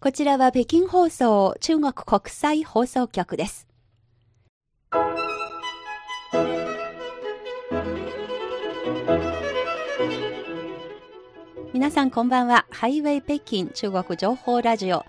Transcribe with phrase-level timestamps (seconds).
[0.00, 3.66] こちらは北京放送中国国際放送局です。
[11.72, 12.66] 皆さんこんばんは。
[12.70, 15.04] ハイウェイ北京中国情報ラジオ。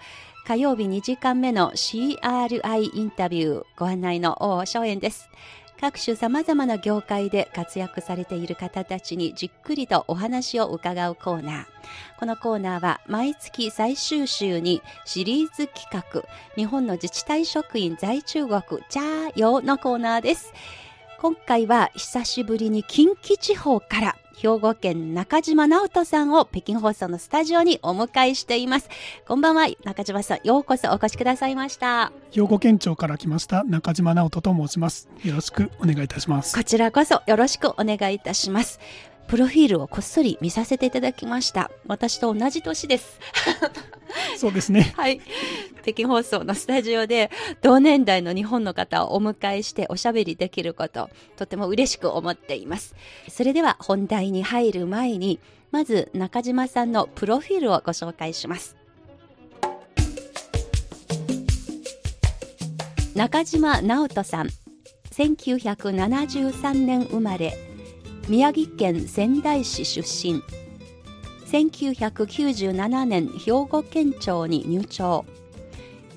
[0.48, 5.30] 火曜日2時間目の CRI インタビューご案内の王正円です。
[5.80, 11.66] 各種様々な業界で活躍されている方たちにじっくりとお話を伺うコーナー。
[12.20, 16.24] このコーナーは毎月最終週にシリーズ企画、
[16.56, 20.54] 日本の自治体職員在中国チャーヨーのコーナーです。
[21.22, 28.88] 今回は久しぶりに近畿地方から兵庫県中島直人さんを北京放送のスタジオにお迎えしています。
[29.28, 30.48] こんばんは、中島さん。
[30.48, 32.14] ようこそお越しくださいました。
[32.32, 35.10] 兵庫県庁から来ました中島直人と申します。
[35.26, 36.56] よろしくお願いいたします。
[36.56, 38.80] こちらこそよろしくお願いいたします。
[39.30, 41.70] プロフィールをこっそり見させていただきました。
[41.86, 43.20] 私と同じ年です。
[44.36, 44.92] そうですね。
[44.98, 45.22] はい。
[45.84, 47.30] 北京放送のスタジオで
[47.62, 52.96] 同年代の日本の方をお迎えしておしゃべりできること、とても嬉しく思っています。
[53.30, 58.76] それでは本題に入る前に、まず中島さんのプロフィールをご紹介します。
[63.14, 64.48] 中島直人さん、
[65.12, 67.69] 1973年生まれ、
[68.30, 70.44] 宮城県仙台市出身。
[71.48, 75.26] 1997年兵庫県庁に入庁。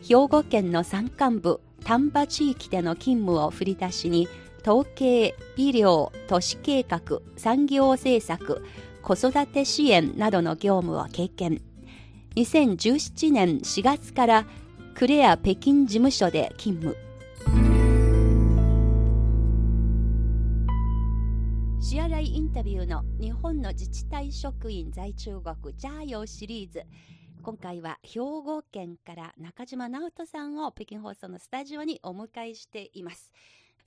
[0.07, 4.29] 兵庫県の山間部丹波地域での勤務を振り出しに
[4.61, 7.01] 統計、医療、都市計画、
[7.39, 8.63] 産業政策、
[9.01, 11.63] 子育て支援などの業務を経験。
[12.37, 14.45] 2017年4月から
[14.95, 17.12] クレア北京事務所で勤務。
[22.23, 26.85] 支払いインタビューの日本の自治体職員在中国ジャーヨーシリーズ。
[27.43, 33.33] 今回は兵庫県から中島直人さんを北京放送のスタジオにお迎えしています。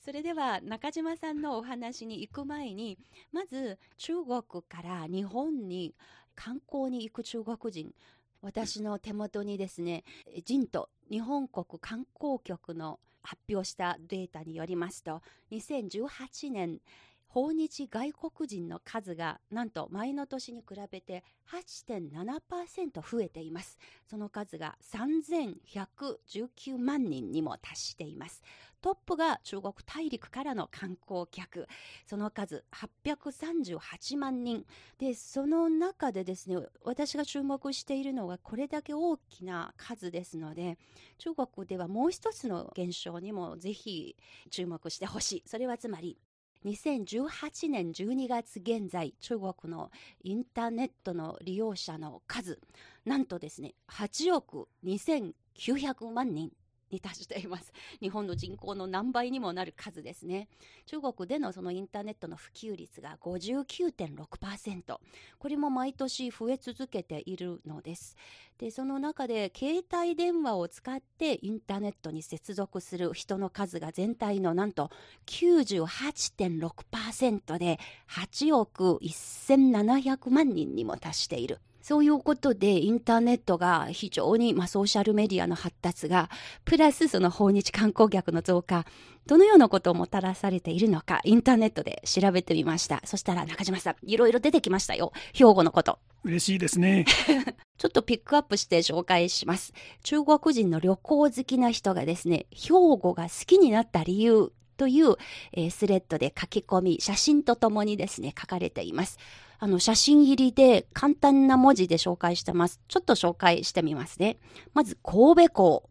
[0.03, 2.97] それでは中島さんのお話に行く前に
[3.31, 5.95] まず中国から日本に
[6.35, 7.93] 観光に行く中国人。
[8.41, 10.03] 私の手元にですね
[10.43, 16.79] 人と日本国観光局の発表したデータによりますと2018年
[17.27, 23.77] 訪日外国人の数がなんと前の年に比べて8.7%増えています。
[24.09, 28.41] その数が3119万人にも達しています。
[28.81, 31.67] トップが中国大陸からの観光客。
[32.05, 34.63] その数838万人。
[34.99, 40.77] で、その中でですね、私が注目しているのはこれだけ大きな数ですので、
[41.17, 44.15] 中国ではもう一つの現象にもぜひ
[44.51, 45.43] 注目してほしい。
[45.47, 46.19] それはつまり
[46.65, 49.91] 2018年12月現在、中国の
[50.23, 52.59] インターネットの利用者の数、
[53.05, 56.51] なんとですね、8億2900万人。
[56.91, 57.73] に達しています。
[58.01, 60.47] 日本の人口の何倍にもなる数ですね。
[60.85, 64.99] 中国でのそのインターネットの普及率が59.6%。
[65.39, 68.15] これも毎年増え続けているのです。
[68.57, 74.89] で、その中で携帯電話を使ってインターネットに接続する人の数が全体のなんと
[75.25, 77.79] 98.6%で
[78.09, 81.59] 8億1700万人にも達している。
[81.85, 86.31] そういうことでインターネットが非常に、まあ、ソーシャルメディアの発達が、
[86.63, 88.85] プラスその訪日観光客の増加、
[89.27, 93.03] どのようなことをもたらされているのか、インターネットで調べてみました。
[93.05, 95.13] そしたら中島さん、いろいろ出てきましたよ。
[95.33, 95.99] 兵庫のこと。
[96.23, 97.05] 嬉しいですね。
[97.77, 99.71] ちょっとピックアップして紹介します。
[100.01, 105.17] 中国人の旅行好きな人がですね、兵庫が好きになった理由という、
[105.53, 109.19] えー、スレッドで書き込み、写真とともにですね、書かれています。
[109.59, 112.79] あの、写真入りで簡単な文字で紹介してます。
[112.87, 114.37] ちょっと紹介してみますね。
[114.73, 115.89] まず、神戸港。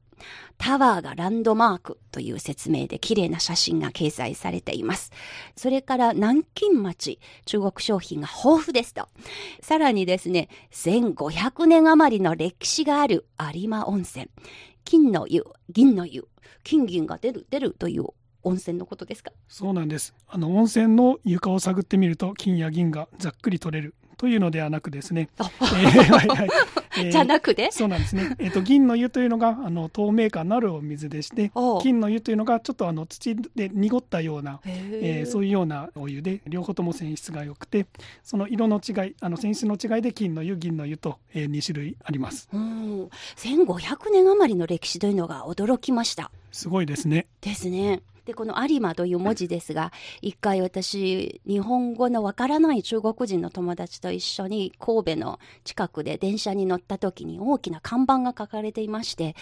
[0.58, 5.10] タワーがランドマークという説明で綺麗な写真が掲載されています。
[5.56, 9.08] それから南京町、中国商品が豊富ですと。
[9.60, 14.28] さらにですね、1500年余りの歴史がある有馬温泉。
[14.84, 16.28] 金の湯、銀の湯、
[16.62, 18.06] 金銀が出る出るという
[18.44, 19.32] 温泉のことですか？
[19.48, 20.14] そうなんです。
[20.28, 25.28] あの温泉の床を探ってみると金や銀がざっくり取れるというのではなくですね、
[26.96, 27.70] えーじゃなくて？
[27.72, 31.50] そうなんですね、えーと、銀の湯というのがあの透明感のあるお水でして
[31.82, 37.86] 金の湯というのがちょっとあの土で濁ったような、えー、そういうようなお湯で両方とも泉質が良くて
[38.22, 42.48] その色の違いあの泉質の違いで金の湯銀の湯と、えー、2種類あります。
[42.52, 46.30] 1500年余りの歴史というのが驚きました。
[46.52, 47.26] すごいですね。
[47.40, 48.00] ですね。
[48.24, 49.92] で、この有馬という文字ですが、
[50.22, 59.36] 一回私、日本語のわからない中国人の友達と一緒に神戸の近くで電車に乗った時に大きな看板が書かれていまして、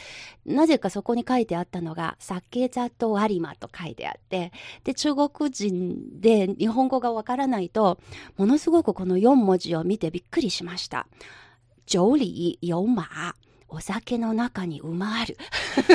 [0.45, 4.53] なぜかそこに書いてあったのが、酒座と有馬と書いてあって、
[4.85, 7.99] で、中国人で日本語がわからないと、
[8.37, 11.07] ものすごくこの4文字を見てびっくりしました。
[11.87, 13.35] 酒里有馬。
[13.75, 15.39] お酒の中に馬ある。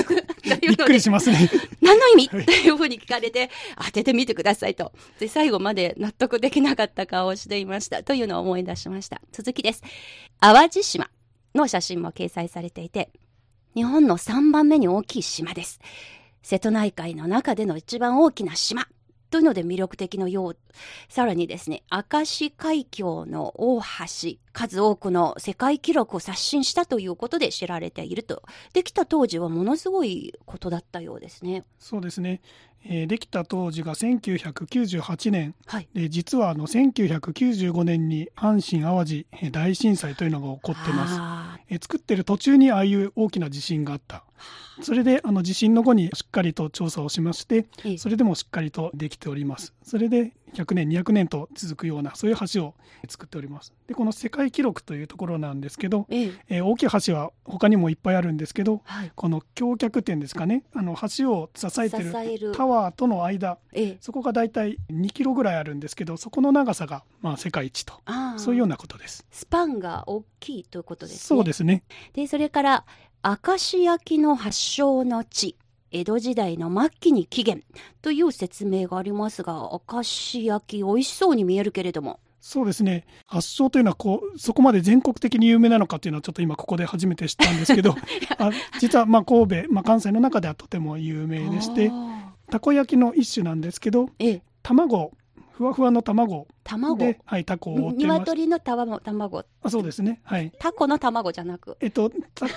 [0.62, 1.50] びっくりしますね。
[1.80, 4.92] 何の意味、はい、っていうふうに聞かれて、当ててみてくださいと。
[5.20, 8.02] で、最後まで納得できなかった顔をしていました。
[8.02, 9.22] というのを思い出しました。
[9.32, 9.84] 続きです。
[10.40, 11.10] 淡路島
[11.54, 13.12] の写真も掲載されていて、
[13.76, 15.80] 日本の3番目に大きい島です。
[16.42, 18.88] 瀬戸内海の中での一番大きな島。
[19.30, 20.58] というので魅力的のよう。
[21.10, 28.44] さらにですね、明石海峡の大橋、数多くの世界記録を刷新したということで知られていると。
[28.74, 31.64] できた当時はものすごいことだったようですね。
[31.80, 32.42] そうですね。
[32.90, 44.24] えー、できた当時が1998年、はい、で実はあの1995年に阪神・淡路大震災というのが起こってます、えー、作ってる途中にああいう大きな地震があった
[44.82, 47.68] それであの地震の後にしっかりと調査をしまして
[47.98, 49.74] それでもしっかりとできております。
[49.84, 52.74] それで100年200年と続くようなそういう橋を
[53.08, 53.74] 作っております。
[53.88, 62.12] でこの世界記録というところなんですけど、え大きい橋は他にもいっぱいあるんですけど、はい、この橋脚点ですかねあの橋を支えてる
[62.54, 68.02] タワーとの間、ええ、そこがだいたい2キロぐらいあるんですけどそこの長さがまあ世界一と
[68.38, 69.26] そういうようなことです。
[69.32, 71.20] スパンが大きいということですね。
[71.20, 71.84] そうですね。
[72.14, 72.86] でそれから
[73.28, 75.58] 明石焼きの発祥の地
[75.92, 77.68] 江戸時代の末期に起源。
[78.02, 82.22] という説明がありますが明石焼き美味しそうに見えるけれども。
[82.40, 83.06] そうですね。
[83.26, 87.96] 発祥というのはこうそこまで全国的に有名なのかというのはちょっと今ここで初めて知ったんですけど
[88.40, 91.92] あ実はまあ神戸、まあ、関西の中ではとても有名でして
[92.50, 95.12] たこ焼きの一種なんですけど、ええ、卵
[95.52, 96.98] ふわふわの卵卵。
[96.98, 99.46] で、はい、タコを鶏の卵。
[99.64, 100.20] あそうですね。
[100.24, 100.52] はい。
[100.60, 101.78] タコの卵じゃなく。
[101.80, 102.48] えっとた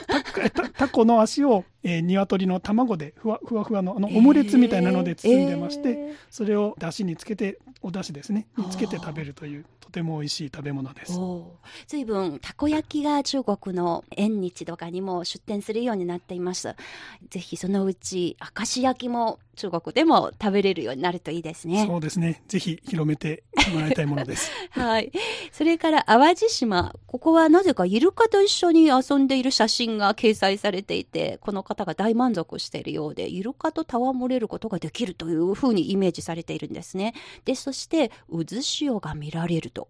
[0.51, 8.49] た タコの足を、えー、鶏の卵でふわふわふわのあのオムレツみたいなので包んでまして、えー、それをだしにつけておだしですね。
[8.57, 11.19] につけて食べるというとても美味しい食べ物です。
[11.87, 16.75] 随分たこ焼きが中国の縁日とかにも出店するようになっています。
[17.29, 21.85] ぜひそのうち明石焼きも中国でも食べれるようになるといいですね。
[21.87, 22.43] そうですね。
[22.49, 24.51] ぜひ広めてもらいたいものです。
[24.71, 25.13] はい。
[25.53, 26.95] それから淡路島。
[27.07, 37.15] ここはなぜかイルカと一緒に遊んでいる写真が掲載されていてこの方が大満足しているようでイルカと戯れることができるというふうにイメージされているんですね。
[37.45, 39.89] でそして渦潮が見られると。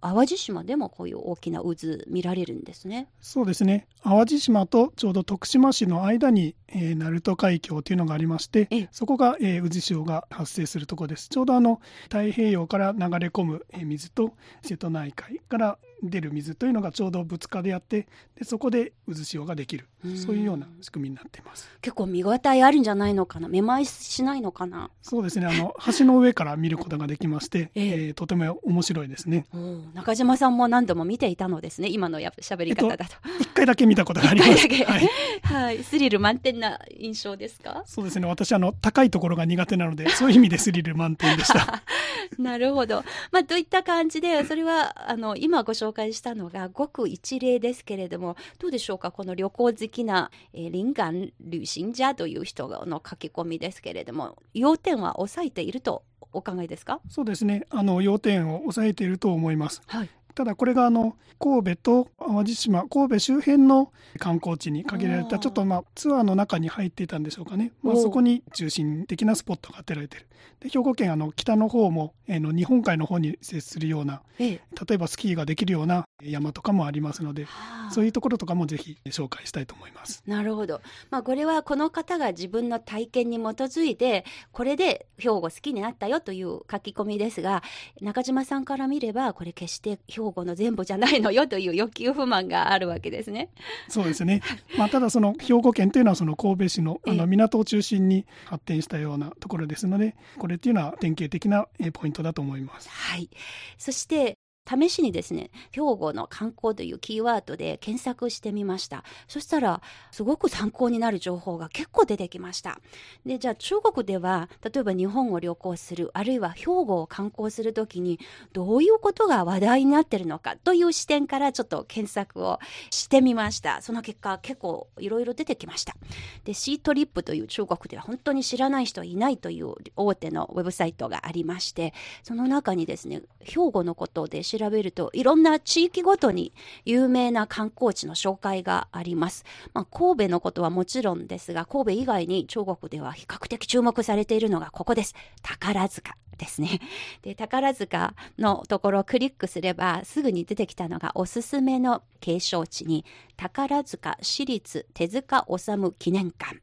[0.00, 1.76] 淡路島でもこういう大きな渦
[2.08, 3.08] 見られるんですね。
[3.20, 3.86] そうですね。
[4.02, 11.28] 淡路島とちょうど徳島市の間に、えー、鳴門海峡というのがありまして、そこが、えー、渦潮が発生するところです。
[11.28, 18.06] ちょうどあの太平洋から流れ込む水と瀬戸内海から出る水というのがちょうどぶつかり合って
[18.38, 19.86] でそこで渦潮ができる。
[20.16, 21.68] そういうような仕組みになっています。
[21.82, 23.48] 結構見応えあるんじゃないのかな？
[23.48, 24.90] めまいしないのかな？
[25.02, 25.46] そうですね。
[25.46, 29.44] あの橋の上から見ることができまして、 えー、えー、とても面白いですね。
[29.92, 31.88] 中島さんも何度も見ていたのですね？
[31.90, 34.66] 今のやしゃべり方だと、一、回だけ見たことがあります。
[34.68, 35.08] はい、
[35.44, 37.82] はい、スリル満点な印象ですか？
[37.84, 38.26] そうですね。
[38.26, 41.82] 私あの高いところが苦手なのでそういう意味でスリル満点でした。
[42.38, 43.04] なるほど。
[43.32, 57.00] まあといった感じでそれはあの今ご紹介したのがごく一例ですけれども、どうでしょうか、この旅行好きな、えー、林間旅行者という人の書き込みですけれども、要点は抑えているとお考えですか？
[57.08, 59.82] そうですね、あの要点を抑えていると思います。
[59.86, 70.26] はいただこれがあの神戸と淡路島神戸周辺の観光地に限られたちょっとまあツアーの中に入っていたんでしょうかね、まあ、そこに中心的なスポットが当てられている。
[70.60, 74.58] で兵庫県あの北の方も、えー、の日本海の方に接するような、例
[74.92, 77.46] えばスキーができるような山とかもありますので、
[77.90, 80.22] そういうところとかもぜひ紹介したいと思います。
[80.26, 80.80] なるほど。
[81.10, 87.62] まあこれはこの方が自分の体験に基づいてこれで兵庫好きになったよという書き込みですが、
[88.00, 93.50] 中島さんから見ればこれ決して兵庫の全部じゃないのよという欲求不満があるわけですね。
[93.88, 94.42] そうですね。
[94.76, 102.88] まあただその兵庫県というのはその神戸市のあの港を中心に発展したようなところですので、これっていうのは典型的なポイントだと思います。
[102.88, 103.30] はい。
[103.78, 109.04] そして試しにですね、兵庫の観光というキーワードで検索してみました。
[109.26, 112.80] そしたら、すごく参考になる情報が結構出てきました。
[113.26, 118.20] で、じゃあ中国では、例えば日本を旅行する、あるいは兵庫を観光するときに、
[118.52, 123.82] どういうことが話題になってるのかという視点からちょっと検索をしてみました。
[123.82, 125.96] その結果、結構いろいろ出てきました。
[126.44, 136.52] で、シートリップという中国では本当に知らない人いないという大手のウェブサイトがありまして、その中にですね、兵庫のことで調べるといろんな地域ごとに
[136.84, 139.44] 有名な観光地の紹介があります。
[139.74, 145.14] まあ、神戸のことはもちろんですが、神戸以外に中国では比較的注目されているのがここです。
[145.42, 146.16] 宝塚。
[146.40, 146.80] ですね。
[147.22, 153.04] で、宝塚のところをクリックすればすぐに出てきたのがおすすめの景勝地に
[153.36, 156.60] 宝塚市立手塚治虫記念館。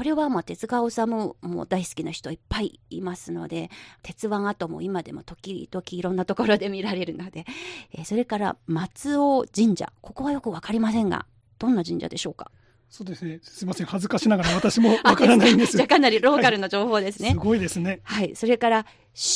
[0.00, 1.06] これはもう手塚治虫
[1.42, 3.68] も大好きな人いっぱいいますので、
[4.02, 7.44] 鉄腕跡も今でも時々いろんなところで見られるので、
[7.92, 11.26] えー、それから松尾神社、ここはよくわかりませんが、
[11.58, 12.50] どんな神社でしょうか？
[12.88, 13.40] そうですね。
[13.42, 13.86] すみません。
[13.88, 15.76] 恥ずかしながら私も わからないんです。
[15.76, 18.00] じゃかなりローカルの情報ですね、はい、すごいですね。
[18.04, 18.34] はい。
[18.34, 18.86] それから、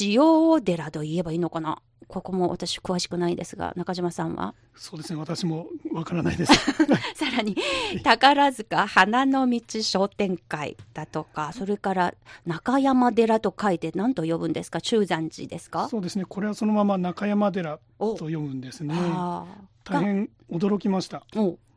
[0.01, 1.83] 塩寺と言えばいいのかな？
[2.09, 4.55] ここも私詳しくないですが、中島さんは？
[4.77, 6.53] そうですね、私もわからないです。
[7.15, 7.57] さらに、
[8.03, 12.15] 宝塚花の道商店会だとか、それから
[12.47, 14.81] 中山寺と書いて何と呼ぶんですか？
[14.81, 15.89] 中山寺ですか？
[15.89, 18.95] そうですね、これはそのまま中山寺と読むんですね。
[19.85, 21.23] 大変驚きました。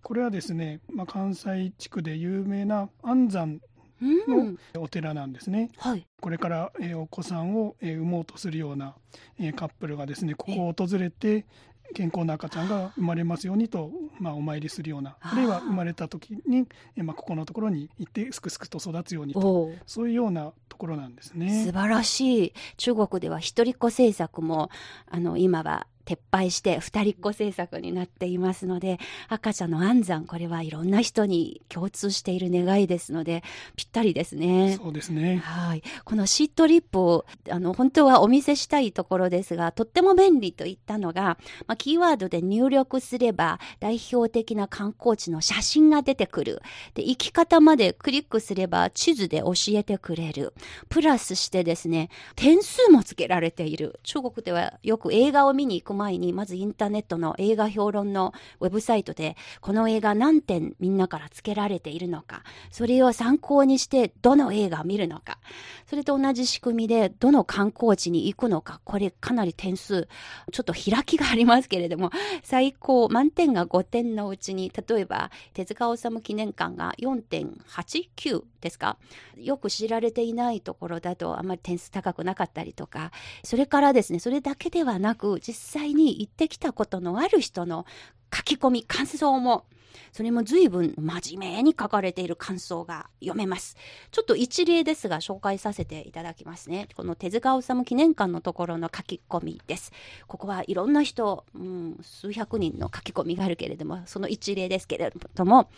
[0.03, 3.60] これはですね、まあ、関西地区で有名な安山
[4.01, 8.95] のお寺なんですね、うんはい、これから、えー、お子さんを、えー、産もうとするような、
[9.39, 11.45] えー、カップルがですねここを訪れて
[11.93, 15.15] 健康な赤ちゃんが生まれますようにと、まあ、お参りするような。
[15.21, 21.63] あるいは生まれた時に、えー、まあ、ここのところに行ってすくすくと育つようにとそういうようなところなんですね。
[21.65, 22.53] 素晴らしい。
[22.77, 24.69] 中国では一人っ子政策も
[25.09, 28.97] あの今は撤廃して二人っ子政策になっていますので、
[29.27, 33.43] 赤ちゃんの安産、これはいろんな人に共通している願いですので、
[33.75, 34.77] ぴったりですね。
[34.81, 35.37] そうですね。
[35.43, 35.83] はい。
[36.05, 41.37] このシートリップを、あの、本当はお見せしたいところですが、とっても便利といったのが、
[41.67, 46.61] まあ、キーワードで入力すれば、代表的な観光地の写真が出てくる。
[46.93, 50.53] で、行き方までクリックすれば、地図で教えてくれる。
[50.87, 53.99] プラスしてですね、点数もつけられている。
[54.03, 65.39] 中国ではよく映画を見に行く前に、まずインターネットの映画評論のウェブサイトで、この映画何点みんなから付けられているのか、それを参考にしてどの映画を見るのか、
[65.87, 70.07] それと同じ仕組みでどの観光地に行くのか、これかなり点数、
[70.51, 72.11] ちょっと開きがありますけれども、
[72.43, 78.97] 最高、満点が5点のうちに、例えば、手塚治虫記念館が4.89ですか？
[79.37, 83.11] よく知られていないところだとあまり点数高くなかったりとか、
[83.43, 87.86] それからですね、それだけではなく、実際に行ってきたことのある人の
[88.34, 89.65] 書き込み、感想も、
[90.12, 93.75] それも随分真面目に書かれている感想が読めます。
[94.12, 96.88] ちょっと一例ですが紹介させていただきますね。
[96.96, 99.91] この手塚治虫記念館のところの書き込みです。
[100.27, 105.70] ここはいろんな人、うん、数百人の書き込みがあるけれども、その一例ですけれども、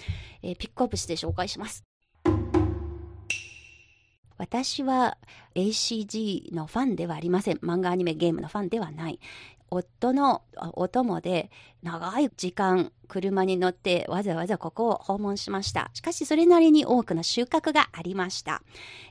[0.41, 1.83] えー、ピックアップして紹介します。
[4.37, 5.17] 私は
[5.55, 7.57] ACG のファンではありません。
[7.57, 9.19] 漫画アニメゲームのファンではない。
[9.71, 15.89] 夫のお供で長い時間車に乗ってわざわざここを訪問しました。
[15.93, 18.61] しかしそれなりに多くの収穫がありました。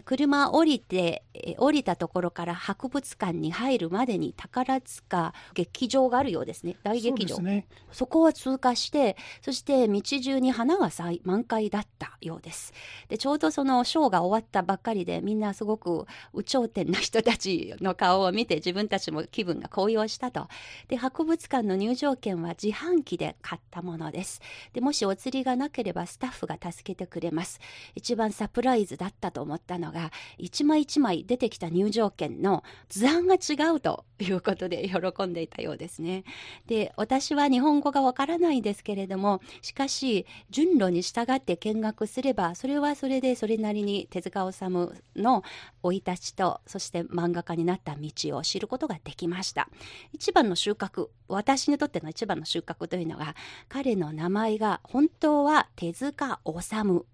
[0.04, 1.25] 車降りて、
[1.58, 6.76] 降りたところから博物館に入るまでに宝塚劇場があるようですね。
[6.82, 7.37] 大劇場。
[7.37, 12.72] そね、そこを通過して、そして道中に花が咲い満開だったようです。
[13.08, 20.46] で、ちょうどそのショーが終わったばっかりでみんなすごく有頂天な人たちの顔を見て自分たちも気分が高揚したと。
[20.87, 24.40] で、博物館の入場券は自販機で買ったものです。
[24.72, 27.60] で、もしお釣りがなければスタッフが助けてくれます。
[27.94, 36.25] 一番サプライズだったと思ったのが、一枚一枚出てきた入場券の図案が違うということで喜んでいたようですね。
[36.66, 45.42] で、私は日本語がわからないですけれども、しかし、順路に従って見学すれば、それはそれでそれなりに手塚治虫の
[45.82, 49.68] 生い立ちと、そして漫画家になった道を知ることができました。
[50.12, 53.34] 一番の収穫、私にとっての一番の収穫というのが、
[53.68, 56.52] 彼の名前が本当は手塚治
[56.84, 57.04] 虫。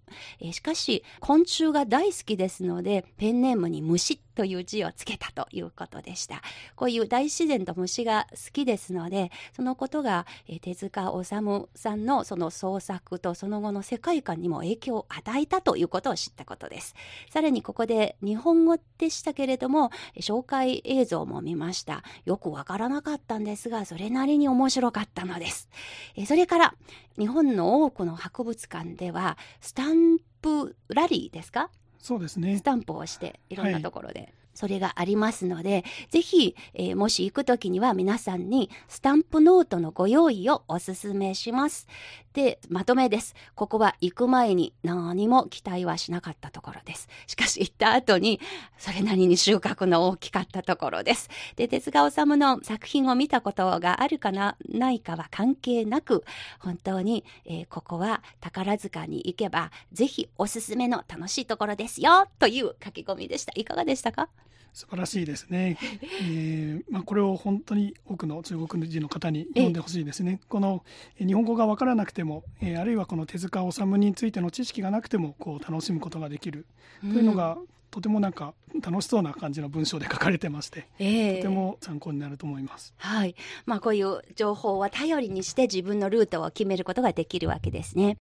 [0.41, 6.43] えしかし、昆虫が大好きですので、ペンネームに虫という字をつけたということでした。
[6.75, 16.95] こういう大自然と虫が好きですので、そのことが、え手塚治虫さんのその創作とその後の世界観にも影響を与えたということを知ったことです。
[17.31, 19.91] さらにここで日本語でしたけれども、
[20.21, 22.03] 紹介映像も見ました。
[22.25, 25.69] よくわからなかったんですが、それなりに面白かったのです。
[26.17, 26.75] えそれから、
[27.19, 30.04] 日本の多くの博物館では、スタン
[30.43, 31.71] プラリーですか？
[31.99, 32.57] そうですね。
[32.57, 34.21] スタンプをして、いろんなところで。
[34.21, 41.89] はいそれがありますので、ぜひ、えー、もし行くときには皆さんにスタンプノートのご用意をお勧めします。
[42.35, 43.35] で、まとめです。
[43.55, 47.09] ここは行く前に何も期待はしなかったところです。
[47.29, 48.41] しかし行った後に、
[48.77, 51.31] それなりに収穫の大きかったところです。
[51.55, 56.25] で、手塚治虫の作品を見たことがあるかな、ないかは関係なく、
[56.59, 63.53] 本当に、えー、ここは宝塚に行けば、ぜひおすすめの楽しいところですよ、という書き込みでした。
[63.55, 64.29] いかがでしたか？
[64.75, 65.79] 素晴らしいですね。
[66.23, 70.41] えー、まあ、これを本当に多くの中国人の方に読んでほしいですね。
[70.49, 70.85] この
[71.17, 76.67] 日本語が分からなくても、えー、あるいはこの手塚治虫についての知識がなくてもこう楽しむことができる
[77.01, 78.53] というのが、うん、とてもなんか
[78.83, 82.95] 楽しそうな感じの文章で書かれてまして、えー、とても参考になると思います。
[82.97, 83.37] はい。
[83.67, 88.17] まあこういう情報は頼りにして自分のルートを決めることができるわけですね。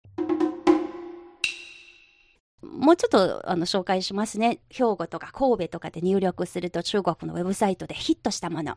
[2.62, 4.60] もうちょっとあの紹介しますね。
[4.70, 8.76] 兵庫とか神戸とかで入力すると中国のウェブサイトでヒットしたもの。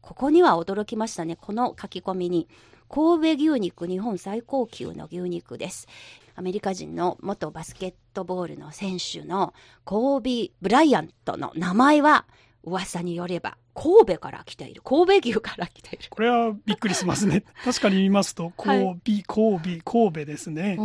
[0.00, 1.36] ここには驚きましたね。
[1.36, 2.48] この書き込みに。
[2.92, 5.88] 神戸牛肉日本最高級の牛肉です。
[6.34, 9.54] アメリカ人の元バスケットボールの選手の
[9.84, 12.26] コービー・ブライアントの名前は
[12.64, 14.82] 噂によれば神戸から来ている。
[14.82, 16.04] 神戸牛から来ている。
[16.10, 17.44] これはびっくりしますね。
[17.64, 20.76] 確かに見ますと、神戸、はい、神戸、神戸ですね。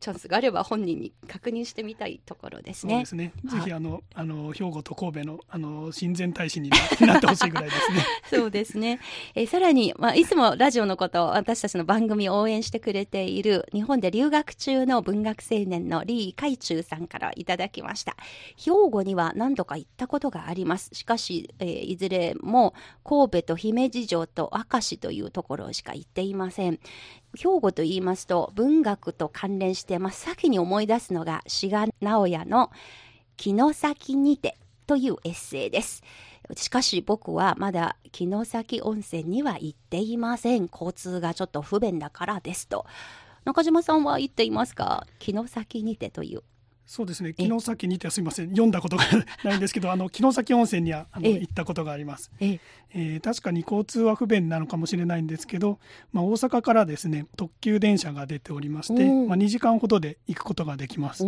[0.00, 2.94] チャンスがあれば本人に確認してみたいところですね。
[2.94, 3.32] そうですね。
[3.46, 6.70] ぜひあの、あの、兵庫と神戸の、あの、親善大使に
[7.00, 8.04] なってほしいぐらいですね。
[8.30, 9.00] そうですね。
[9.34, 18.14] えさらに、まあ、いつもラジオのことを私たちの番組を応援してくれている、日本で留学中の文学青年の李海中さんからいただきました。
[18.56, 20.90] 兵庫には何度か行ったことがあります。
[20.92, 22.74] しかし、えーいずれも
[23.04, 26.78] 神戸と姫路城と明石というところしか行っていません。
[27.36, 32.70] 兵庫と言いますと文学と関連して真っ先に思い出すのが志賀直哉の
[33.36, 36.02] 城崎にてというエッセイです。
[36.56, 40.68] しかし僕はまだ城崎温泉には行っていません。
[40.70, 42.86] 交通がちょっと不便だからですと。
[43.44, 46.42] 中島さんは行っていますか城崎にてという
[46.86, 47.34] そうですね。
[47.38, 48.50] 城崎にてすみません。
[48.50, 49.04] 読んだことが
[49.42, 52.60] ないんですけど あの城崎温泉にはあの行ったことがあります、え
[52.94, 53.16] え。
[53.16, 55.78] ー、確かに交通は不便なのかもしれないんですけど、
[56.12, 61.24] まあ、大阪からですね特急電車が出ておりまして、まあ、2時間ほどで行くことができます。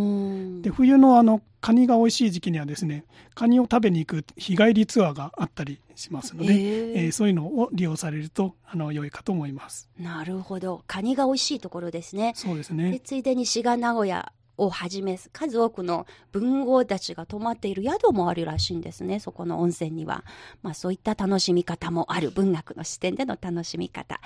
[0.63, 3.04] で冬のあのカニが美味しい時期にはですね
[3.35, 9.89] カニを食べに行く日帰りツアーがあったりしますので、えー、えー、そういうのを利用されるとあの良いかと思います。
[9.99, 10.85] なるほど。
[10.87, 12.35] カニが美味しいところですね。
[12.37, 13.00] そうですね。
[13.02, 19.21] ついでに滋賀名古屋をはじめ数多くの文豪たちが泊まっている宿もあるらしいんですね。
[19.21, 20.25] そこの温泉には、
[20.62, 24.21] まあ、そういった楽しみ方もある文学の視点での楽しみ方、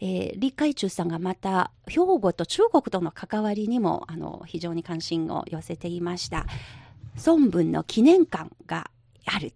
[0.00, 6.46] えー、李海中さんがまた兵庫と中国との関わりにもあの非常に関心を寄せていました。
[7.26, 8.90] 孫文の記念館が
[9.26, 9.52] ある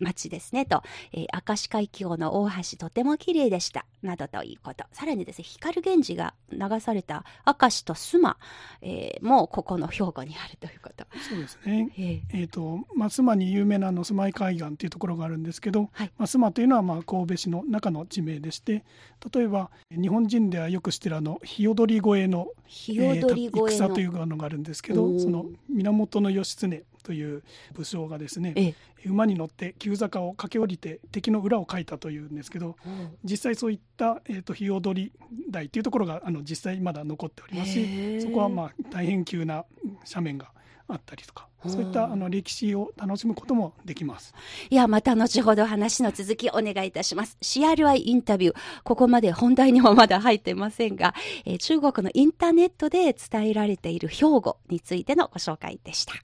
[0.00, 0.82] 町ですねと、
[1.12, 4.84] えー、明石海峡の大橋とても綺麗でしたなどということ。
[4.92, 8.36] さらにですね光源氏が流された明石と須磨、
[8.82, 11.06] えー、もうここの兵庫にあるということ。
[11.28, 11.90] そうですね。
[11.96, 18.84] えー、えー、と、まあ、須磨に有名なの須磨海岸というところがあるんですけど、はい、まあ、須磨というのはまあ神戸市の中の地名でして
[19.32, 27.42] 例えば日本人ではよく知ってるあの日踊り越えの日踊り越えの、戦というのがあるんですけどその源義経という
[27.74, 28.74] 武将がですね、ええ、
[29.06, 35.12] 馬に乗って急坂を駆け下りて敵の裏をかいたというんですけど、うん、実際そういった、えーと、日踊り
[35.50, 39.64] 台というところがあの実際まだ残っておりますしそこはまあ大変急な
[40.06, 40.50] 斜面が
[40.88, 44.34] あったりとか、そういったあの歴史を楽しむこともできます。
[44.70, 47.36] いや、また後ほど話の続きお願いいたします。
[47.42, 56.14] CRI インタビュー、ここまで本題にもまだ入ってませんが、えー、中国のインターネットで伝えられている兵庫についてのご紹介でした。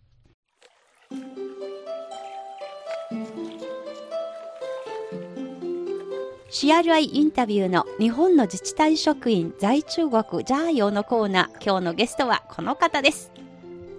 [6.54, 11.64] CRI インタビューの日本の自治体職員在中国ジャーヨーのコーナー。
[11.64, 13.32] 今日のゲストはこの方です。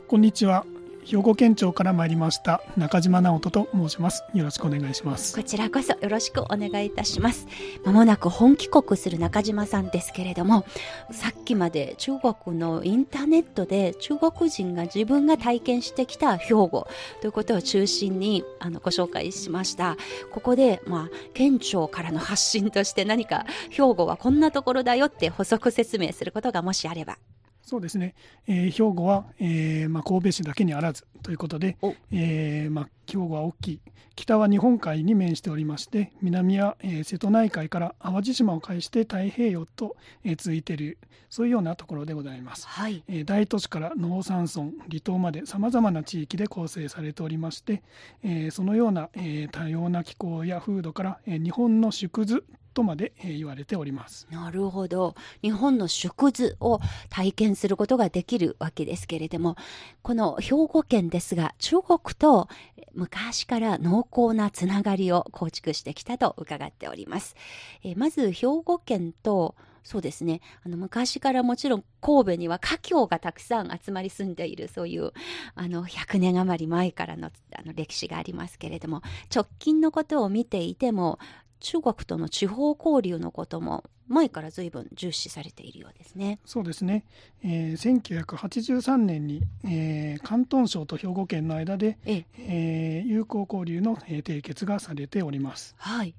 [0.08, 0.66] こんにちは。
[1.06, 4.24] 兵庫県庁から参りました中島直人と申します。
[4.34, 5.36] よろしくお願いします。
[5.36, 7.46] こちらこそよろしくお願いいたします。
[7.84, 10.66] まもなく本帰国する中島さんですけれども
[11.12, 16.88] さっきまで中国のインターネットで中国人が自分が体験してきた兵庫
[17.22, 19.98] ということを中心にあのご紹介しました。
[20.32, 27.20] ここでまあ県庁からの発信として何か兵庫はこんなところだよって補足説明することがもしあれば。
[27.66, 28.14] そうですね、
[28.48, 31.78] えー、兵庫は、えーまあ、神戸市だけにあらずということで、
[32.12, 33.80] えーまあ、兵庫は大きい。
[34.16, 40.98] 北は日本海に面しておりまして南は、えー、瀬戸内海から淡路島を介して太平洋と、えー、続いている
[41.30, 43.04] そういうようなところでございます、はい。
[43.10, 47.84] えー、大都市から農山村離島までさまざまな地域で構成されておりまして、
[48.24, 54.28] えー、そのような、えー、多様な気候や風土から、えー、日本の縮図とまで言われております。
[54.30, 55.16] なるほど。
[55.42, 59.56] 日本の縮図を体験することができるわけですけれども
[60.02, 62.50] この兵庫県ですが中国と
[62.94, 67.36] 昔から濃厚なつながりを構築してきたと伺っております、
[67.84, 70.42] えまず兵庫県とそうですね。
[70.66, 75.12] あの、昔からもちろん神戸には華僑がたくさん集まり住んでいる、そういう、
[75.54, 81.20] あの、100年余り前からのあの歴史がありますけれども、直近のことを見ていても、
[81.60, 86.40] 中国との地方交流のことも前から随分重視されているようですね。
[86.46, 87.06] そうですね。
[87.44, 95.76] えー、1983年に、えー、広東省と兵庫県の間で、ええー、友好交流の締結がされております。
[95.78, 96.14] はい。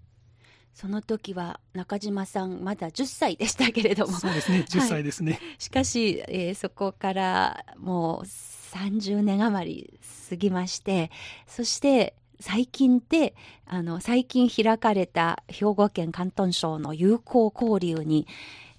[0.74, 4.12] その時は中島さんまだ10歳でしたけれども。
[4.12, 4.66] そうですね。
[4.68, 5.32] 10歳ですね。
[5.32, 11.10] はい、しかし、えー、そこからもう30年余り過ぎまして、
[11.46, 18.26] そして最近で、あの、最近開かれた兵庫県広東省の友好交流に、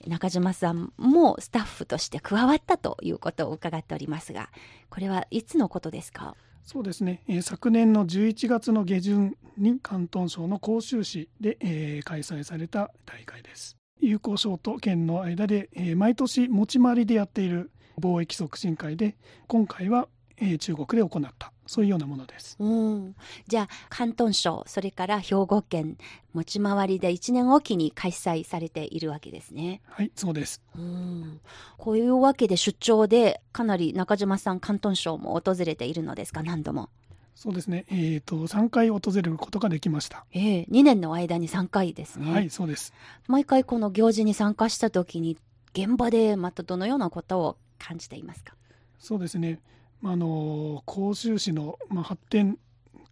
[0.06, 4.50] 中島さんもスタッフとして加わったということを伺っておりますが、
[4.90, 6.36] これはいつのことですか？
[6.64, 13.78] そうですね、えー、昨年の11月の下旬に広東省の広州市で、えー、開催された大会です。
[14.00, 19.18] 友好省と県の間で、えー、毎年持ち回りでやっている貿易促進会で、
[19.48, 20.08] 今回は、
[20.40, 22.56] えー、中国で行ったそういうようなものです。
[22.60, 23.16] うん、
[23.48, 25.98] じゃあ広東省それから兵庫県
[26.34, 29.82] 持ち回りで1年おきに開催されているわけですね。
[29.90, 30.62] はいそうです。
[30.76, 31.42] うん
[31.78, 36.44] こういうわけで出張でかなり中島さん広東省も訪れているのですか？
[36.44, 36.90] 何度も。
[37.36, 37.86] そうですね。
[37.90, 40.26] えっ、ー、と3回訪れることができました。
[40.32, 42.32] ええー、2年の間に3回ですね。
[42.32, 42.94] はいそうです。
[43.28, 45.38] 毎回この行事に参加した時に
[45.74, 48.54] 現場でまたどのようなことを感じていますか？
[49.00, 49.60] そうですね。
[50.04, 52.58] あの甲州市の、まあ、発展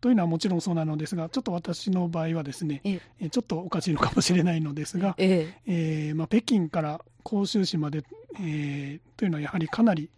[0.02, 2.82] というのはもちろんそうなのですがちょっと私の場合はですね
[3.20, 5.54] えちょっとおかしいのかもしれないのですが、え。
[5.66, 8.04] えー、まあ、北京から甲州市まで、
[8.40, 10.10] えー、というのはやはりかなり、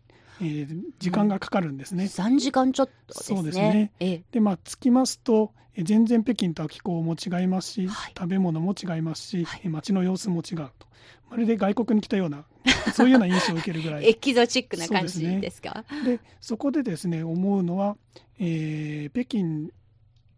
[0.42, 2.06] えー、時間がかかるんですね。
[2.06, 3.92] うん、3時間ちょっと、ね、そうですね。
[4.00, 10.88] えでまあ着きますと全然北京とは気候も違いますし、はい、食べ物も違いますし、はい、街の様子も違うと。
[11.30, 12.46] まるで外国に来たような
[12.94, 14.08] そういうような印象を受けるぐらい。
[14.08, 15.86] エキゾチックな感じですか？
[16.04, 17.98] で、ね、そこでですね思うのは、
[18.40, 19.70] えー、北京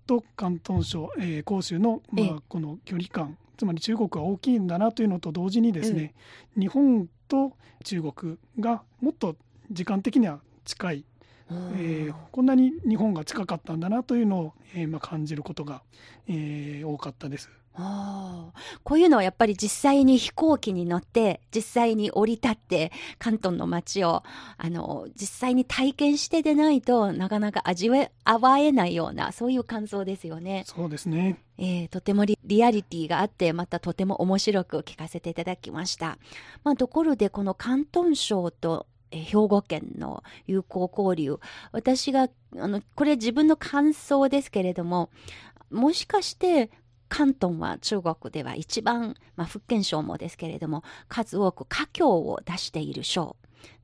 [0.07, 6.13] と広東省、えー、広州の、まあ、この距離感つまり中国は大きいんだなというのと同時にですね、
[6.55, 9.35] うん、日本と中国がもっと
[9.71, 11.05] 時間的には近い
[11.51, 15.81] えー、こんなに日本が近かったんだなというのを、えーまあ、感じることが、
[16.27, 17.49] えー、多かったです。
[17.81, 18.51] あ
[18.83, 24.23] こういうのはやっぱり実際に飛行機に乗って実際に降り立って関東の街を
[24.57, 28.09] あの実際に体験してでないとなかなか味わ
[28.57, 30.63] えないようなそういう感想ですよね。
[30.65, 36.17] そうですね、えー、とてもリアリティがあってまたとても面白く聞かせていただきました。
[36.65, 41.39] まあ、ところでこの広東省と兵庫県の友好交流。
[41.71, 45.09] 私があのこれ自分の感想ですけれども
[45.69, 46.71] もしかして
[47.09, 53.35] 関東は中国では一番、まあ、福建省もですけれども数多く華僑を出している省。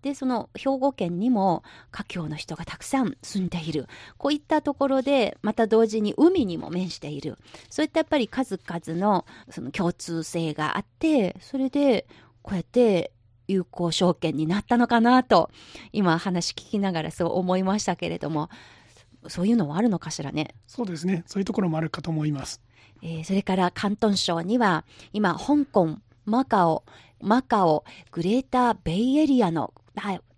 [0.03, 3.87] でその兵庫県にも華僑の人がたくさん住んでいる。
[4.17, 7.37] こういったところでまた同時に海にも面している。
[7.69, 12.05] そういったやっぱり数々のその共通性があってそれで
[12.41, 13.11] こうやって
[13.47, 15.49] 有効証券になったのかなと
[15.91, 18.49] 今話聞きながらそう思いましたけれども
[19.27, 20.55] そういうのはあるのかしらね？
[20.67, 21.23] そうですね。
[21.25, 22.61] そういうところもあるかと思います、
[23.01, 26.83] えー、それから広東省には今香港マカオ
[27.21, 29.73] マカオグレーターベイエリアの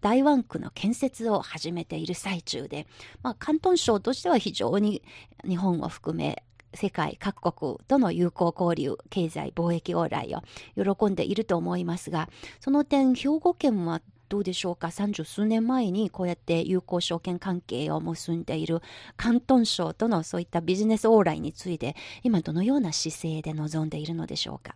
[0.01, 2.85] 大湾区の建設を始めている最中で、
[3.23, 5.01] まあ、広東省としては非常に
[5.45, 6.43] 日本を含め
[6.73, 14.91] 世界各国との友好交流、経済、貿易往来を喜んでいると思いますが、その点、兵庫県はどうでしょうか？
[14.91, 18.81] 三十数年前にこうやって友好証券関係を結んでいる
[19.17, 24.75] 広東省とのそういったビジネス往来について今どのような姿勢で臨んでいるのでしょうか？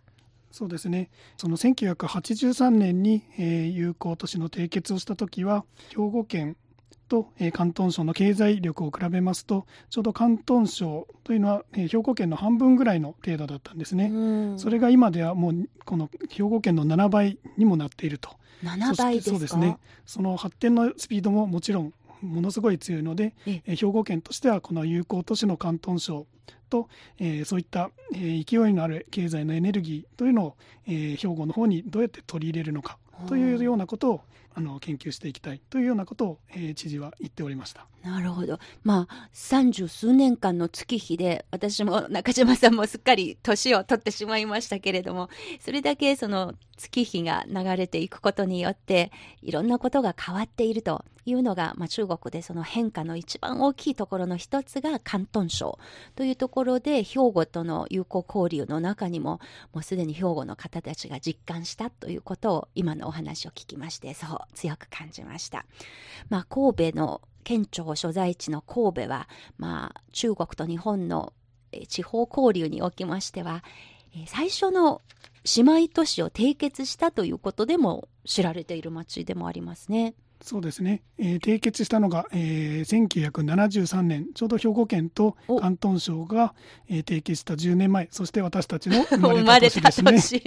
[0.50, 6.56] そうですねその1983年に、えー、友好都市の締結をした時は兵庫県
[7.12, 14.10] と、えー、広東省の経済力を比べますとちょうど広東省というのは、えー、兵庫県の半分ぐらいの程度だったんですね。
[14.56, 18.30] それが今ではもうこの兵庫県の7倍にもなっていると。
[18.64, 26.26] 7倍そうですねその発展のスピードももちろんものすごい強いので、え兵庫県としてはこの友好都市の広東省
[26.70, 32.96] と、えー、そういった、えー、勢いのある経済のエネルギーというのを、えー、兵庫の方にどうやって取り入れるのか
[33.28, 34.20] というようなことを
[34.54, 37.86] あの研究していきたいというようなことを、えー、知事は言っておりました。
[38.02, 45.28] なるほど、まあ、三十数年間の月日で私も中島さんもすっかり年を取ってしまいましたけれども
[45.60, 55.78] それだけその月日が流れていくことによっていろんなことが変わっているというのが、まあ、中国でその変化の一番大きいところの一つが広東省
[56.16, 59.38] というところで兵庫との友好交流の中にも
[59.72, 64.38] もうすでに兵庫の方たちが実感したということを今のお話を聞きましてそう。
[64.54, 65.64] 強く感じました。
[66.28, 69.28] まあ、神戸の県庁所在地の神戸は、
[69.58, 71.32] まあ、中国と日本の
[71.88, 73.64] 地方交流におきましては
[74.26, 75.00] 最初の
[75.56, 80.14] 姉妹都市を締結したということでも知られている町でもありますね。
[80.42, 86.54] そうですね、えー、締結したのが、えー、1973年ちょうど兵庫県と広東省が、
[86.88, 90.42] えー、締結した10年前そして私たちの生まれた 年ですね。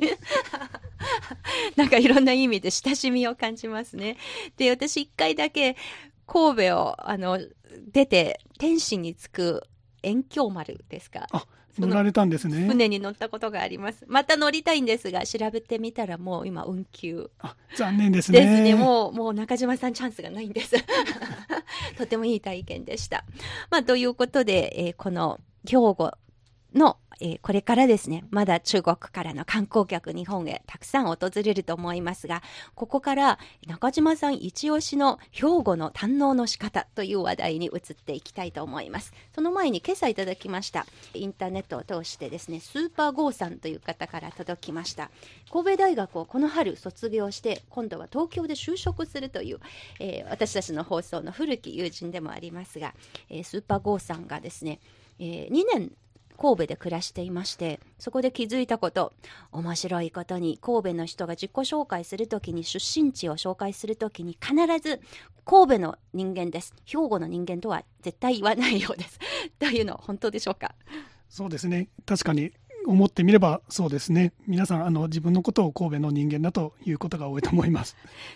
[1.75, 4.17] なんかいろんな意味で親しみを感じますね。
[4.57, 5.75] で私一回だけ
[6.25, 7.39] 神戸をあの
[7.91, 9.63] 出て天津に着く
[10.03, 11.27] 遠鏡丸ですか
[11.77, 12.67] 乗られたんですね。
[12.67, 14.05] 船に乗ったことがあります。
[14.07, 17.29] また乗りたいんですが調べてみたらもう今運休。
[17.39, 18.39] あ残念ですね。
[18.39, 18.75] ですね。
[18.75, 20.75] もうもう中島さんチャンスがないんです。
[21.97, 23.25] とてもいい体験でした。
[23.69, 26.13] まあということで、えー、この兵庫
[26.75, 32.41] のえー、これからですね、まだ中国からの観光客日本へたくさん訪れると思いますが、
[32.75, 39.13] ここから中島さん一押しの兵庫の堪能の仕方という話題に移っていきたいと思います。
[39.33, 45.09] その前に今朝いただきました、インターネットを通してですね、スーパーゴーさんという方から届きました。
[45.51, 49.59] 神戸大学をこの春卒業して、今度は東京で就職するという、
[49.99, 52.93] えー、私たちの放送の古き友人でもありますが、
[53.29, 54.79] えー、スーパーゴーさんがですね、
[55.19, 55.91] えー、2年
[56.37, 59.13] 神戸で暮らしていましてそこで気づいたこと
[59.51, 65.01] 面白いことに神戸の人が自己紹介するときに出身地を紹介するときに必ず
[65.45, 66.73] 神戸の人間です。
[66.85, 69.19] 兵庫の人間とは絶対言わないようです。
[69.59, 70.73] というの本当でしょうか？
[71.29, 71.89] そうですね。
[72.05, 72.51] 確かに
[72.85, 74.33] 思ってみればそうですね。
[74.47, 77.95] 皆さんあの自分のことを神戸の人間だということが多いと思います。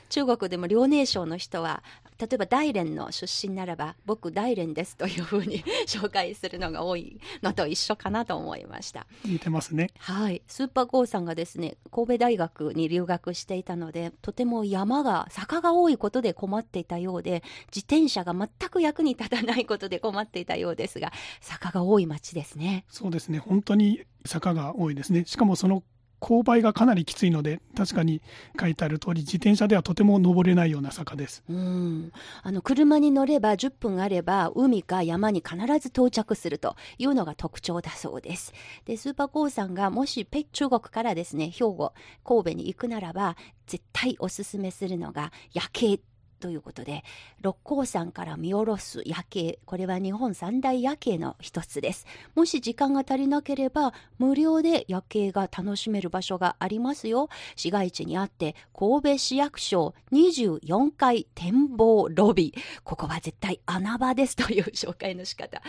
[0.10, 1.84] 中国でも遼寧省の人は
[2.20, 9.08] 例えば大連の出身ならば僕大連ですというふうに 紹介するのが多いのと一緒かなと思いました。
[9.24, 9.92] 似てますね。
[9.98, 10.42] はい。
[10.48, 22.86] スーパーゴーさんがですね神戸大学に留学していたのでとても山が坂が多いことで困っていたようで自転車が全く役に立たないことで困っていたようですが坂が多い町ですね。
[22.90, 23.40] そうですね。
[23.40, 25.26] 本当に坂が多いですね。
[25.26, 25.84] しかもその
[26.20, 28.22] 勾配がかなりきついので確かに
[28.60, 31.44] 書いてある通り自転車ではとても登れないような坂です。
[31.50, 32.12] うん。
[32.44, 38.54] あの車に乗れば10分あれば海か山に必ず到着するというのが特徴だそうです。
[38.86, 46.00] でスーパーコーさんがもし中国からですね兵庫神戸に行くならば絶対おすすめするのが夜景。
[46.40, 47.04] ということで
[47.42, 52.06] 六甲山から見下ろす夜景これは日本三大夜景の一つです。
[52.36, 57.30] もし時間が足りなければ無料で夜景が楽しめる場所がありますよ。
[57.56, 62.60] 市街地にあって神戸市役所24階展望ロビー。
[62.84, 64.36] ここは絶対穴場です。
[64.36, 65.62] という紹介の仕方。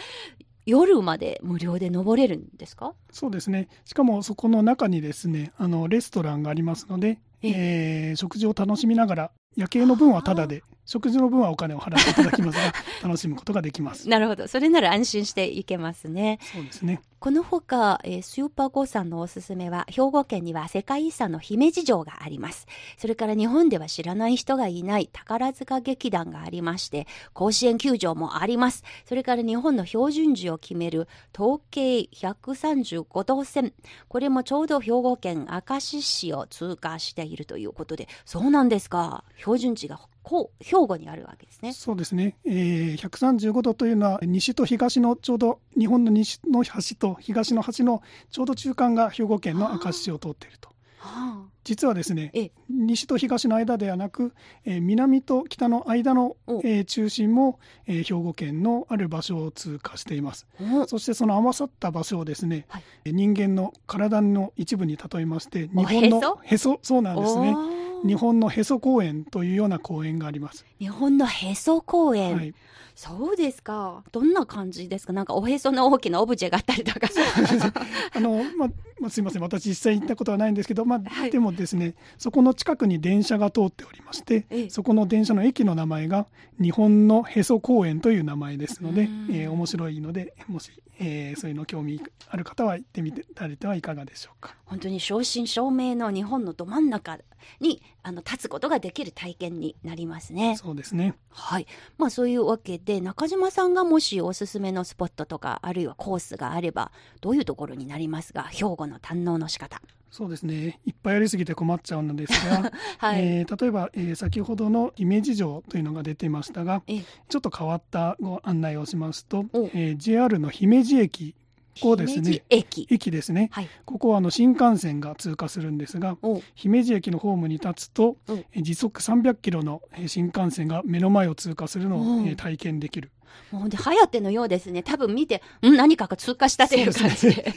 [0.67, 2.95] 夜まで無料で登れるんですか？
[3.11, 3.69] そうですね。
[3.85, 10.63] しかもそこの中にですねあのレストランがありますので、えー、食事を楽しみながら夜景の分はタダで。
[10.91, 12.75] 食事の分はお金を払っていただきますが
[13.05, 14.09] 楽しむことができます。
[14.09, 14.49] なるほど。
[14.49, 16.41] それなら安心していけますね。
[16.53, 17.01] そうですね。
[17.21, 22.67] このほか、えー、スーパーゴーさんのおすすめは兵庫県には世界遺産の姫路城があります。
[22.99, 28.83] それから日本では知らない人がいない宝塚劇団がありまして甲子園球場もあります。
[29.05, 33.75] それから日本の標準時を決める統計135度線。
[34.09, 39.23] これもちょうど兵庫県明石市を通過しているということでそうなんですか。
[39.37, 41.73] 標準値がこう兵庫にあるわけですね。
[41.73, 50.71] そうですね、えー、135度というのは西と東のちょうど日本の西の端と東の端のちょうど中間が兵庫県の明石市を通っていると。
[50.99, 52.31] はあ、実はですね
[52.69, 54.35] 西と東の間ではなく、
[54.67, 60.47] えー、南と北の間の、えー、中心も、えー、兵庫県のある場所を通過しています。
[60.87, 66.79] そしてその合わさった場所をですね、はい、人間の体の一部に例えまして日本のへそ？
[66.83, 66.99] そ。
[66.99, 67.57] うなんですね
[68.05, 70.65] 日本のへそ公園というような公園があります。
[70.79, 72.55] 日本のへそ公園、はい、
[72.95, 74.03] そうですか。
[74.13, 75.13] どんな感じですか？
[75.13, 77.09] なんかおへその大きなオブジェがあったりとか。
[78.15, 78.69] あの、まあ
[79.01, 79.43] まあ、すみません。
[79.43, 86.27] 私実際行ったことはないんですけど、まあ、はい、でもですねそこの近くに電車が通っておりまして、ええ、そこの電車の駅の名前が
[86.61, 90.71] 日本のへそ公園という名前ですので、えー、面白いのでもし、
[91.03, 94.55] えー、そういうの興味ある方は行ってみてられてはいかがでしょうか？
[94.67, 97.19] 本当に正真正銘の日本のど真ん中
[97.61, 100.57] にあの立つことができる体験になりますね。
[100.57, 101.15] そうですね。
[101.31, 101.67] はい。
[101.99, 109.81] まあ、そういうわけで中島さんがもしおすすめのスポットとかあるいはコースがあればどういうところになりますが兵庫の堪能の仕方。
[110.11, 110.81] そうですね。
[110.85, 116.83] いっぱいやりすぎて困っちゃうのですが、はい、えー、例えば、えー、先ほどの姫路城というのが出ていましたが
[117.29, 121.37] ちょっと変わったご案内をしますと、えー、JR の姫路駅
[121.81, 126.17] ここですね駅駅ですね、はい、ここはあの新幹線が通過するんですが
[126.55, 128.17] 姫路駅のホームに立つと
[128.57, 133.11] 時速300キロの新幹線が目の前を通過するのを体験できる
[133.51, 134.83] もうで、はやてのようですね。
[134.83, 137.53] 多分見て、ん何かが通過したという感じで。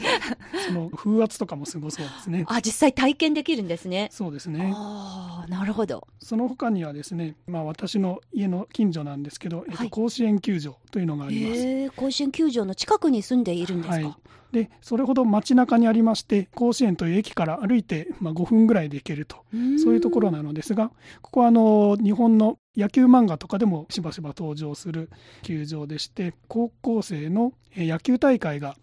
[0.66, 2.44] その風圧とかもすごそうですね。
[2.48, 4.08] あ、実際体験できるんですね。
[4.10, 4.72] そうですね。
[4.74, 6.06] ああ、なるほど。
[6.18, 11.62] その他にはですね、まあ私の家の近所なんですけど、えっと、甲子園球場というのがあります。
[11.64, 13.94] え甲子園球場の近くに住んでいるんですか？
[13.94, 14.14] はい
[14.54, 19.38] でそれほど街中にありまして甲子園という駅から歩いて、まあ、5分ぐらいで行けると
[19.82, 25.10] そういうところなのですがここはあの日本の野球漫画とかでもしばしば登場する
[25.42, 28.76] 球場でして高校生の野球大会が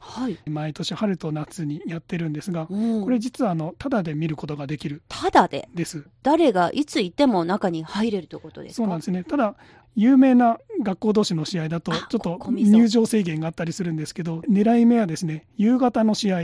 [0.45, 5.69] 毎年春と夏にやってるんですが、これ実はあのただで見ることができるただで？
[5.73, 6.05] です。
[6.23, 9.23] 誰がいつ行っても中に入れるということですそうなんですね。
[9.23, 9.55] ただ
[9.95, 16.43] 有名な学校同士の試合だとちょっと入場制限があったりするんですけど狙い目はですね夕方の試合。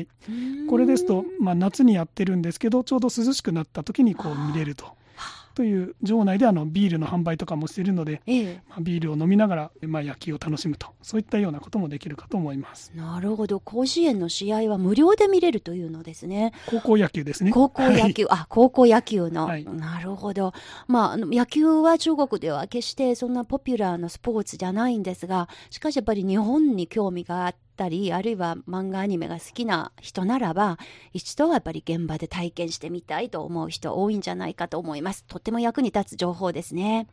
[0.69, 4.97] これですと、まあ、夏にやってるんですけどちょうど涼しくなった時にこう見れると。
[5.57, 20.53] という場内であのビールの販売とかもしているので、ええ、まあ、ビールを飲みながら、まあ、野球を楽しむとそういったようなこともできるかと思いますなるほど甲子園の試合は無料で見れるというのですね高校野球ですね高校野球、はい、あ高校野球の、はい、なるほど
[20.87, 30.79] まあ野球は中国では決してそんなポピュラーなスポーツじゃないんですがしかしやっぱり日本に興味があってったりあるいは漫画アニメが好きな人ならば
[31.13, 35.23] 一度はやっぱり現場で体験してみたいと思う人多いんじゃないかと思います。
[35.25, 37.07] とっても役に立つ情報ですね。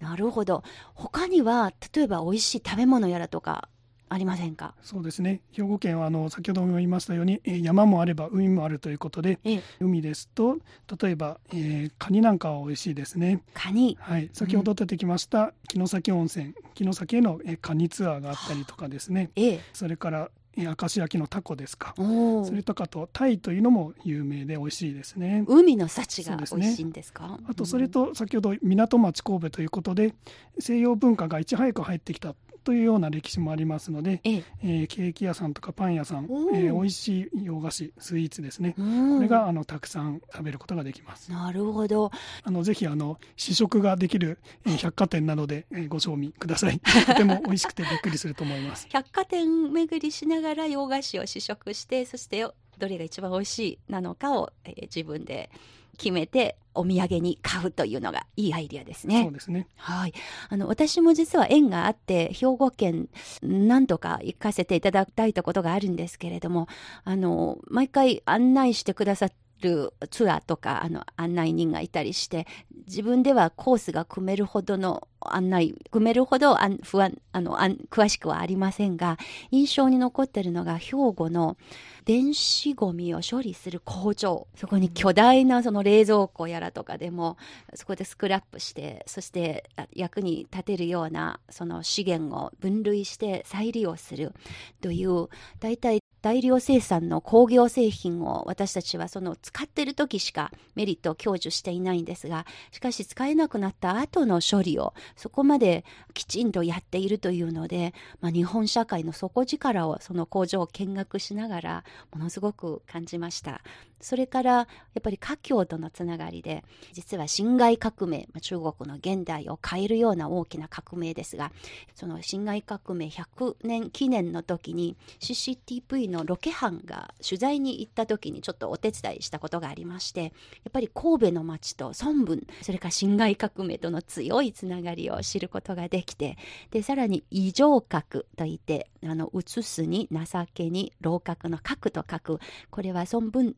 [0.00, 0.62] なるほど。
[0.94, 3.68] 他には例えば美味しい食べ物やらとか
[4.12, 4.74] ありませんか？
[4.82, 5.40] そうですね。
[5.52, 10.58] 兵庫県はあの先ほども言いましたように、えー、山もあれば海もあるということで、ええ、海ですと
[11.00, 13.42] 例えば、えー、カニなんかは美味しいですね。
[13.54, 13.96] カニ。
[14.00, 14.30] はい。
[14.32, 16.54] 先ほど出てきました、城崎温泉。
[16.74, 21.94] 城崎への、えー、カニツアーがあったりとかですね、ええ、それから明石焼きのタコですか。
[21.96, 25.44] それとかとタイというのも有名で美味しいですね。
[25.48, 30.14] 海の幸が美味しいんですか、ね、あとそれと先ほど港町神戸ということで
[30.58, 34.44] 西洋文化がいち早く入ってきたというような歴史もありますので、ええ。
[34.62, 38.74] えー、ケーキ屋さんとかパン屋さん、えー、美味しい洋菓子スイーツですね。
[38.76, 38.82] こ
[39.20, 41.30] れがあのたくさん食べることができます。
[41.30, 42.10] なるほど。
[42.42, 46.80] あのぜひあの試食ができる、えー、百貨店などで、えー、ご賞味ください。
[47.06, 48.86] とても美味しくてびっくりすると思います。
[48.90, 52.46] 百貨店巡りしながら洋菓子を試食してそして
[52.82, 55.50] どれが一番美味しいなのかを、えー、自分で
[55.98, 59.22] 決めてお土産に買うというのがいいアイディアですね。
[59.22, 59.68] そうですね。
[59.76, 60.14] はい。
[60.48, 63.08] あの、私も実は縁があって、兵庫県
[63.40, 66.66] 何度か行かせていただいたことがあるんですけれども、
[67.04, 69.26] あの、毎回案内してくださ
[69.62, 72.46] るツアーとかあの案内人がいたりして
[72.86, 77.56] 自分ではコースが組めるほどの案内組めるほど不安あの
[77.90, 79.18] 詳しくはありませんが
[79.50, 81.56] 印象に残っているのが兵庫の
[82.04, 84.48] 電子ゴミを処理する工場。
[84.56, 87.36] そこに巨大なその冷蔵庫やらとかでも
[87.74, 94.32] そこでスクラップしてそして役に立てるようなその資源を分類して再利用する
[94.80, 95.28] という
[95.60, 113.60] 大体大量生産の工業製品を私たちはその使っている時しかメリットを享受していないんですがしかし使えなくなった後の処理をそこまできちんとやっているというので、まあ、日本社会の底力をその工場を見学しながらものすごく感じました。
[114.02, 114.66] それからや
[114.98, 121.52] っぱり華僑とのつながりで実は辛亥革命中国の現代を変えるような大きな革命ですが
[121.94, 130.32] その辛亥革命100年記念の時に CCTV のロケ班が取材に行った時にちょっとお手伝いしたことがありましてやっ
[130.72, 136.36] ぱり神戸の町と孫文それから辛亥革命との強いつながりを知ることができて
[136.72, 142.38] でさらに異常角といってあの移すに情けに老角の格と書く
[142.70, 143.56] これは孫文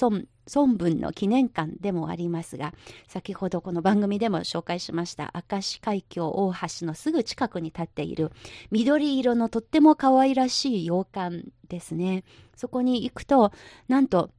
[0.00, 0.22] 孫
[0.54, 2.74] 孫文の記念館でもありますが
[3.08, 8.30] 先ほどこの番組でも紹介しました明石海峡大橋のすぐ近くに立っている
[8.70, 12.24] 緑色のとっても可愛らしい洋館ですね。
[12.56, 13.52] そこに行くと
[13.88, 14.30] なんと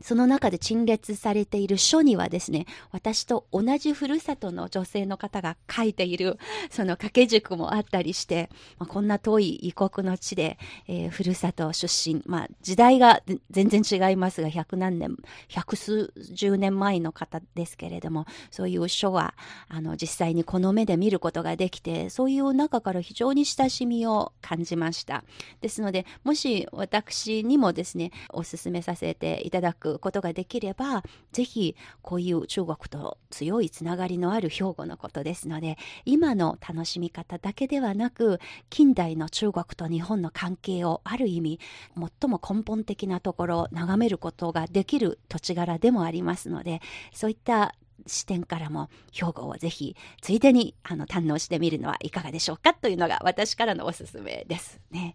[0.00, 6.38] その中で陳列されている書にはですね、私と同じふるさとの女性の方が書いている、
[6.70, 15.16] その掛け軸もあったりして、まあ、こんな遠い異国の地で、えー、ふるさと出身、まあ、時代が全然違いますが、百何年、
[15.48, 19.34] 百数十年前の方ですけれども、そういう書は、
[19.68, 25.24] あの、実際にこの目で見ることができて、そういう中から非常に親しみを感じました。
[25.60, 41.60] ですので、もし私にもですね、お勧めさせていただくくことができれば、ぜひこういう中国と強いつながりのある兵庫のことですので、今の楽しみ方だけではなく、近代の中国と日本の関係をある意味、
[41.94, 46.80] 最も根本的なところを眺めることができる土地柄でもありますので、
[47.12, 47.74] そういった
[48.06, 55.14] 視点からも兵庫をぜひついでにあの堪能してみるのはいかがでしょうかというのが私からのおすすめですね。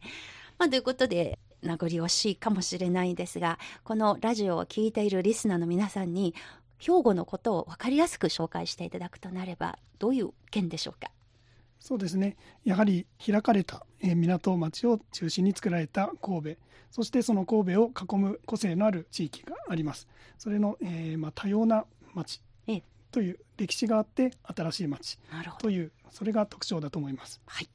[0.58, 6.36] まあ、ということで名残惜しいかもしれないんですが、このラジオを聴いているリスナーの皆さんに、
[6.78, 11.10] 兵庫のことを分かりやすく紹介していただくとなれば、どういう件でしょうか？
[11.80, 12.38] そうですね。
[12.64, 16.62] やはり開かれた、え港町を中心に作られた神戸
[16.92, 20.08] そしてその神戸を囲む個性のある地域があります。
[20.38, 22.42] それの、えー、まあ、多様な町
[23.12, 25.20] という歴史があって新しい町
[25.60, 27.42] というそれが特徴だと思います。
[27.46, 27.70] はい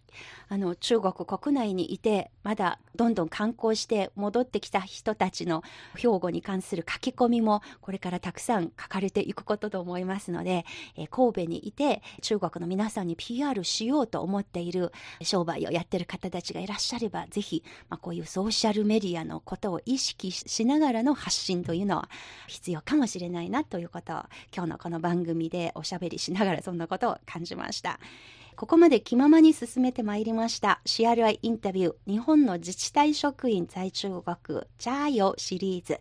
[0.48, 5.62] あの中国国内にいてまだどんどん観光して戻ってきた人たちの
[5.96, 10.64] 兵庫に関する書き込みもこれからたくさん書かれていくことと思いますので、
[10.96, 14.92] えー、神戸にいて中国の皆さんに PR しようと思っている
[15.22, 22.08] 商売をやってる方たちがいらっしゃればぜひ、まあ、こういうソーシャルメディアのことを意識しながらの発信というのは
[22.46, 24.16] 必要かもしれないなということを
[24.54, 27.98] 今日のこの番組でおしゃべりしながらそんなことを感じました。
[28.58, 30.80] ここまで気ままに進めてまいりました。
[30.84, 36.00] CRI インタビュー日本の自治体職員在中国ジャーヨシリーズ。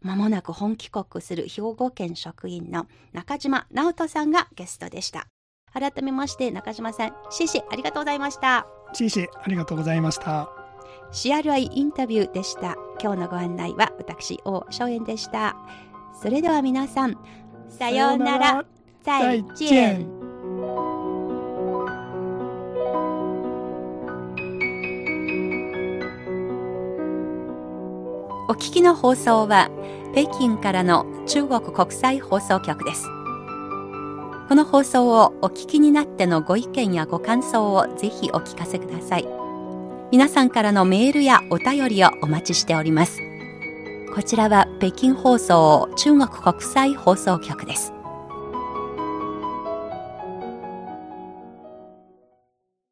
[0.00, 5.26] まもなく本帰国する兵庫県職員の中島直人さんがゲストでした。
[5.74, 8.66] 改めまして中島さんシーシありがとうございました。
[8.94, 10.48] シーシありがとうございました。
[11.12, 12.76] CRI インタビューでした。
[12.98, 15.54] 今日のご案内は私王正円でした。
[16.18, 17.18] それでは皆さん
[17.68, 18.64] さようなら。
[19.02, 20.19] 再见
[28.50, 29.70] お聞きの放送は
[30.12, 33.06] 北京からの中国国際放送局です。
[34.48, 39.28] この放送をお聞きになってのご意見やご感想をぜひお聞かせください。
[40.10, 43.20] 皆さんからのメールやお便りをお待ちしております。
[44.16, 47.92] こちらは北京放送中国国際放送局です。